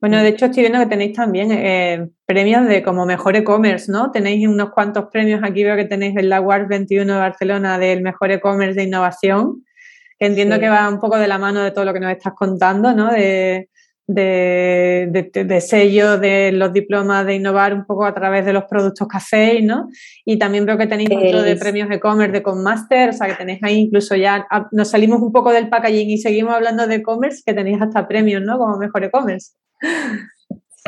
[0.01, 4.13] Bueno, de hecho estoy viendo que tenéis también eh, premios de como mejor e-commerce, ¿no?
[4.13, 8.31] Tenéis unos cuantos premios, aquí veo que tenéis el la 21 de Barcelona del mejor
[8.31, 9.65] e-commerce de innovación
[10.19, 12.35] que entiendo que va un poco de la mano de todo lo que nos estás
[12.35, 13.13] contando, ¿no?
[13.13, 13.69] De,
[14.09, 19.07] de, de, sello de los diplomas de innovar un poco a través de los productos
[19.07, 19.89] que hacéis, ¿no?
[20.25, 23.63] Y también veo que tenéis otro de premios e-commerce de Conmaster, o sea que tenéis
[23.63, 27.43] ahí incluso ya, ah, nos salimos un poco del packaging y seguimos hablando de e-commerce,
[27.45, 28.59] que tenéis hasta premios, ¿no?
[28.59, 29.53] Como mejor e-commerce.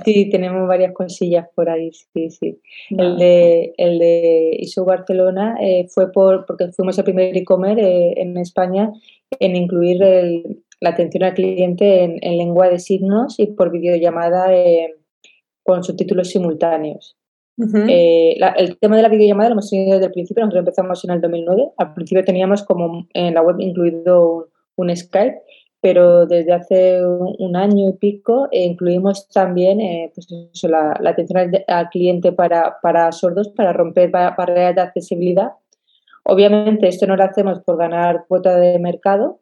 [0.04, 2.60] Sí, tenemos varias cosillas por ahí, sí, sí.
[2.90, 8.14] El de, el de ISO Barcelona eh, fue por, porque fuimos el primer e-commerce eh,
[8.16, 8.92] en España
[9.38, 9.98] en incluir
[10.80, 14.94] la atención al cliente en, lengua de signos y por videollamada eh,
[15.62, 17.16] con subtítulos simultáneos.
[17.58, 21.20] El tema de la videollamada lo hemos tenido desde el principio, nosotros empezamos en el
[21.20, 21.72] 2009.
[21.76, 25.42] Al principio teníamos como en la web incluido un, Skype,
[25.80, 29.78] pero desde hace un, año y pico eh, incluimos también
[30.14, 30.28] pues
[30.62, 35.52] la, atención al, cliente para, para, sordos, para romper barreras de accesibilidad.
[36.24, 39.39] Obviamente esto no lo hacemos por ganar cuota de mercado,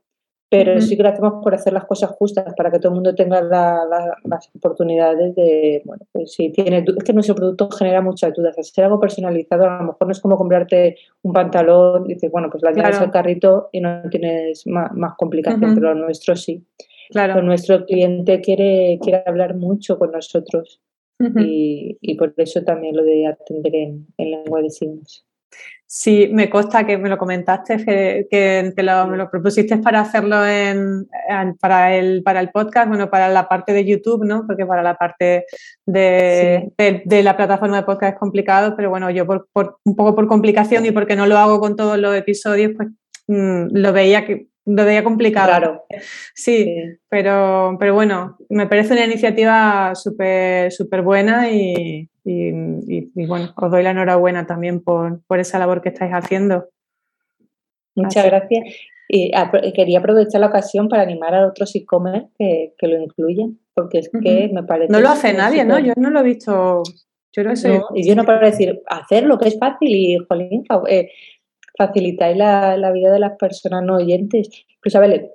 [0.51, 3.15] pero sí que lo hacemos por hacer las cosas justas para que todo el mundo
[3.15, 8.59] tenga las oportunidades de, bueno, pues si tienes es que nuestro producto genera muchas dudas,
[8.59, 12.63] hacer algo personalizado a lo mejor no es como comprarte un pantalón, dices, bueno, pues
[12.63, 16.65] la llevas al carrito y no tienes más, complicación, pero lo nuestro sí.
[17.11, 17.41] Claro.
[17.41, 20.81] nuestro cliente quiere, quiere hablar mucho con nosotros
[21.19, 25.28] y, y, por eso también lo de atender en, en lengua de signos.
[25.91, 27.79] Sí, me consta que me lo comentaste,
[28.31, 31.09] que, me lo propusiste para hacerlo en,
[31.59, 34.47] para, el, para el podcast, bueno, para la parte de YouTube, ¿no?
[34.47, 35.47] Porque para la parte
[35.87, 36.71] de,
[37.09, 39.49] la plataforma de podcast es complicado, pero bueno, yo por,
[39.83, 42.89] un poco por complicación y porque no lo hago con todos los episodios, pues
[43.27, 45.49] mm, lo veía que lo veía complicado.
[45.49, 45.85] Claro.
[46.35, 46.75] Sí,
[47.09, 53.91] Pero, pero bueno, me parece una iniciativa súper súper buena y, bueno, os doy la
[53.91, 56.69] enhorabuena también por, esa labor que estáis haciendo.
[57.95, 58.65] Muchas gracias.
[59.09, 59.33] Y
[59.75, 64.51] quería aprovechar la ocasión para animar a otros e-commerce que, lo incluyan, porque es que
[64.53, 64.93] me parece...
[64.93, 65.79] No lo hace nadie, ¿no?
[65.79, 66.83] Yo no lo he visto.
[67.33, 67.81] Yo no sé.
[67.95, 71.11] y yo no puedo decir, hacerlo, que es fácil y, jolín, eh,
[71.79, 74.51] facilitáis la, vida de las personas no oyentes.
[74.83, 75.31] Pues a ver,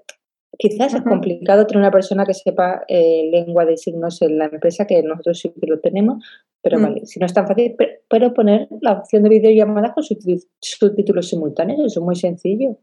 [0.58, 4.86] quizás es complicado tener una persona que sepa eh, lengua de signos en la empresa,
[4.86, 6.24] que nosotros sí que lo tenemos,
[6.62, 6.82] pero mm.
[6.84, 7.76] vale, si no es tan fácil,
[8.10, 12.78] pero, poner la opción de videollamadas con subtítulos simultáneos, eso es muy sencillo.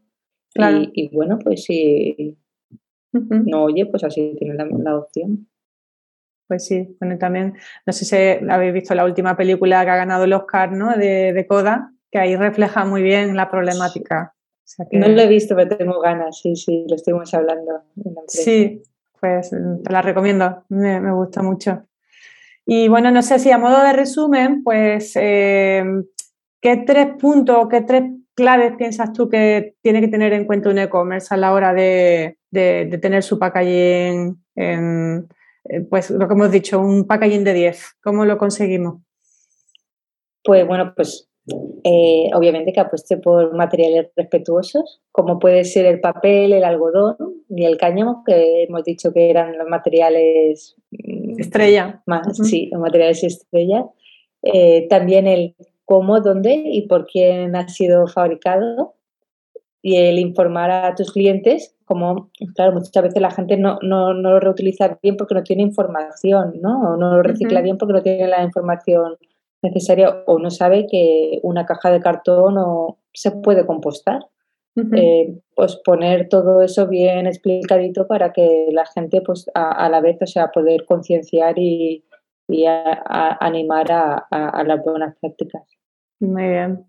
[0.93, 2.37] Y, bueno, pues si
[3.13, 5.47] no oye, pues así tiene la, opción.
[6.47, 7.53] Pues sí, bueno, también,
[7.85, 8.15] no sé si
[8.49, 10.97] habéis visto la última película que ha ganado el Oscar, ¿no?
[10.97, 14.35] De, de Coda, que ahí refleja muy bien la problemática.
[14.91, 17.83] No lo he visto, pero tengo ganas, sí, sí, lo estuvimos hablando.
[18.27, 18.83] sí,
[19.19, 21.83] pues te la recomiendo, me, gusta mucho.
[22.65, 25.83] Y bueno, no sé si a modo de resumen, pues, eh,
[26.61, 28.03] ¿qué tres puntos, qué tres
[28.33, 32.37] claves piensas tú que tiene que tener en cuenta un e-commerce a la hora de,
[32.51, 35.27] tener su packaging, en,
[35.65, 37.97] eh, pues lo que hemos dicho, un packaging de 10?
[38.01, 39.01] ¿Cómo lo conseguimos?
[40.43, 46.53] Pues bueno, pues eh, obviamente que apueste por materiales respetuosos, como puede ser el papel,
[46.53, 47.17] el algodón
[47.49, 52.03] y el cáñamo, que hemos dicho que eran los materiales mm, estrella.
[52.05, 53.85] Más, Sí, los materiales estrella.
[54.43, 58.95] Eh, también el cómo, dónde y por quién ha sido fabricado
[59.81, 64.31] y el informar a tus clientes, como, claro, muchas veces la gente no, no, no
[64.31, 66.93] lo reutiliza bien porque no tiene información, ¿no?
[66.93, 69.17] O no lo recicla bien porque no tiene la información
[69.61, 74.21] necesaria o no sabe que una caja de cartón no se puede compostar.
[74.95, 80.17] Eh, pues poner todo eso bien explicadito para que la gente pues a, la vez,
[80.21, 82.05] o sea, poder concienciar y,
[82.79, 85.63] animar a, las buenas prácticas.
[86.21, 86.85] Muy bien.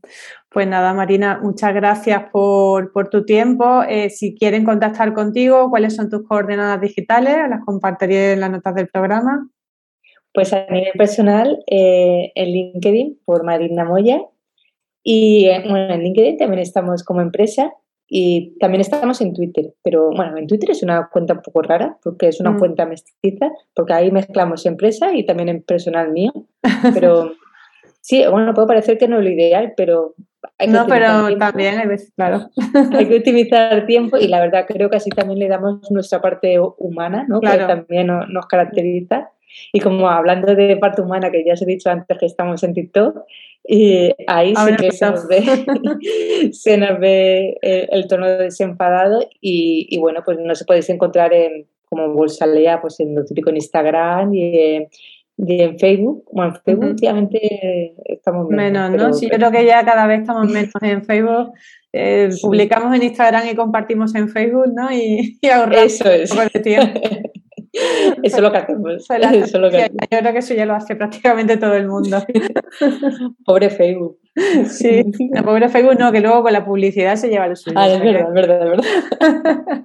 [0.51, 3.83] Pues nada, Marina, muchas gracias por, tu tiempo.
[3.89, 7.49] Eh, si quieren contactar contigo, ¿cuáles son tus coordenadas digitales?
[7.49, 9.49] Las compartiré en las notas del programa.
[10.35, 14.23] Pues a nivel personal, eh, en LinkedIn por Marina Moya
[15.03, 17.73] y eh, bueno, en LinkedIn también estamos como empresa
[18.09, 21.97] y también estamos en Twitter, pero bueno, en Twitter es una cuenta un poco rara
[22.03, 22.59] porque es una mm.
[22.59, 26.33] cuenta mestiza, porque ahí mezclamos empresa y también en personal mío,
[26.95, 27.33] pero
[28.01, 30.15] sí, bueno, puede parecer que no es lo ideal, pero
[30.59, 32.51] hay que No, pero también hay veces, claro.
[32.93, 36.61] hay que optimizar tiempo y la verdad creo que así también le damos nuestra parte
[36.79, 37.41] humana, ¿no?
[37.41, 39.32] Que también nos caracteriza
[39.73, 42.75] y como hablando de parte humana, que ya os he dicho antes que estamos en
[42.75, 43.25] TikTok,
[43.65, 45.43] y ahí sí que se nos ve,
[46.53, 52.09] se nos ve el, tono desenfadado y, bueno, pues no se podéis encontrar en como
[52.15, 54.89] Bolsalea, pues en lo típico en Instagram y
[55.37, 56.25] en, Facebook.
[56.33, 58.91] Bueno, en Facebook últimamente estamos menos.
[58.91, 59.13] menos ¿no?
[59.13, 61.53] Sí, yo creo que ya cada vez estamos menos en Facebook.
[61.93, 64.91] Eh, publicamos en Instagram y compartimos en Facebook, ¿no?
[64.91, 66.63] Y, y ahorramos Eso es.
[66.63, 67.01] tiempo.
[68.23, 69.03] Eso es lo que hacemos.
[69.03, 72.23] Yo creo que eso ya lo hace prácticamente todo el mundo.
[73.45, 74.19] Pobre Facebook.
[74.67, 75.05] Sí,
[75.45, 77.77] pobre Facebook no, que luego con la publicidad se lleva los suyo.
[77.79, 79.85] Ah, es verdad, es verdad, es verdad.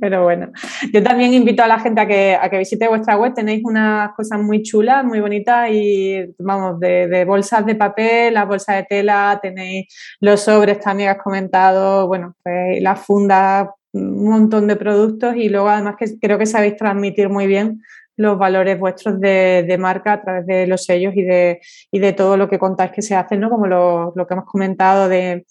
[0.00, 0.50] Pero bueno,
[0.92, 3.32] yo también invito a la gente a que, a que visite vuestra web.
[3.34, 8.76] Tenéis unas cosas muy chulas, muy bonitas y vamos, de, bolsas de papel, las bolsas
[8.76, 9.86] de tela, tenéis
[10.20, 15.68] los sobres también has comentado, bueno, pues, las fundas un montón de productos y luego
[15.68, 17.82] además que creo que sabéis transmitir muy bien
[18.16, 22.36] los valores vuestros de, marca a través de los sellos y de, y de todo
[22.36, 23.48] lo que contáis que se hace, ¿no?
[23.48, 25.44] Como lo, que hemos comentado de,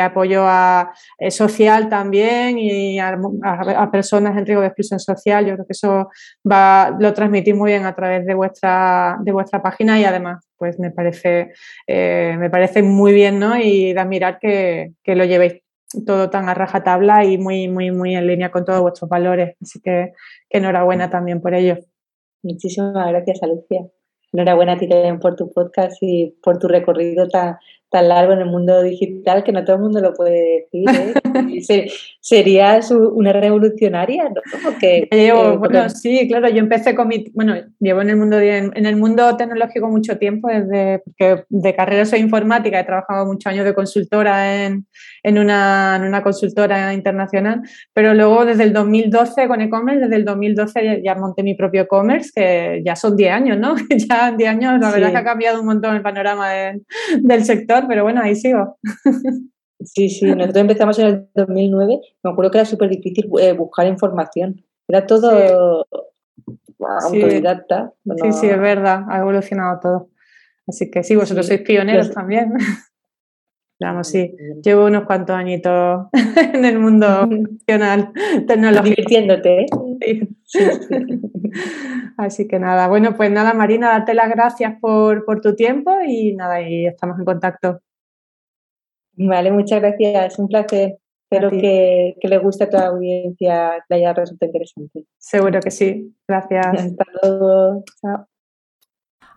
[0.00, 3.16] apoyo a, eh, social también y a,
[3.92, 5.46] personas en riesgo de exclusión social.
[5.46, 6.10] Yo creo que eso
[6.50, 10.76] va, lo transmitís muy bien a través de vuestra, de vuestra página y además pues
[10.80, 11.52] me parece,
[11.86, 13.56] eh, me parece muy bien ¿no?
[13.56, 15.62] y de admirar que, que lo llevéis
[16.06, 19.56] todo tan a rajatabla y muy, muy, muy en línea con todos vuestros valores.
[19.60, 20.12] Así que,
[20.50, 21.78] enhorabuena también por ello.
[22.42, 23.88] Muchísimas gracias, Alicia.
[24.32, 27.58] Enhorabuena a ti también por tu podcast y por tu recorrido tan,
[27.90, 31.14] tan largo en el mundo digital que no todo el mundo lo puede decir.
[31.64, 31.90] ¿eh?
[32.20, 34.42] Serías una revolucionaria, ¿no?
[34.62, 38.38] Porque, llevo, eh, bueno, sí, claro, yo empecé con mi, bueno, llevo en el mundo
[38.38, 43.50] en, el mundo tecnológico mucho tiempo, desde que de carrera soy informática, he trabajado muchos
[43.50, 44.86] años de consultora en,
[45.22, 47.62] en, una, en una consultora internacional,
[47.94, 52.30] pero luego desde el 2012 con e-commerce, desde el 2012 ya, monté mi propio e-commerce,
[52.34, 53.74] que ya son 10 años, ¿no?
[54.08, 56.50] ya 10 años, la verdad que ha cambiado un montón el panorama
[57.20, 58.78] del sector pero bueno, ahí sigo.
[59.80, 63.86] Sí, sí, nosotros empezamos en el 2009, me acuerdo que era súper difícil eh, buscar
[63.86, 65.86] información, era todo
[66.78, 67.92] autodidacta.
[68.22, 70.10] Sí, sí, es verdad, ha evolucionado todo.
[70.66, 72.54] Así que sí, vosotros sois pioneros también.
[73.80, 76.06] Vamos, sí, llevo unos cuantos añitos
[76.52, 78.12] en el mundo nacional
[78.46, 78.84] tecnológico.
[78.84, 79.66] Divirtiéndote.
[80.00, 80.28] ¿eh?
[80.44, 80.58] Sí.
[82.16, 86.60] Así que nada, bueno, pues nada, Marina, date las gracias por, tu tiempo y nada,
[86.60, 87.80] y estamos en contacto.
[89.12, 90.98] Vale, muchas gracias, un placer.
[91.30, 95.04] Espero que, que le guste a tu audiencia, le haya resultado interesante.
[95.18, 96.16] Seguro que sí.
[96.26, 96.66] Gracias.
[96.66, 97.84] Hasta luego.
[98.00, 98.26] Chao.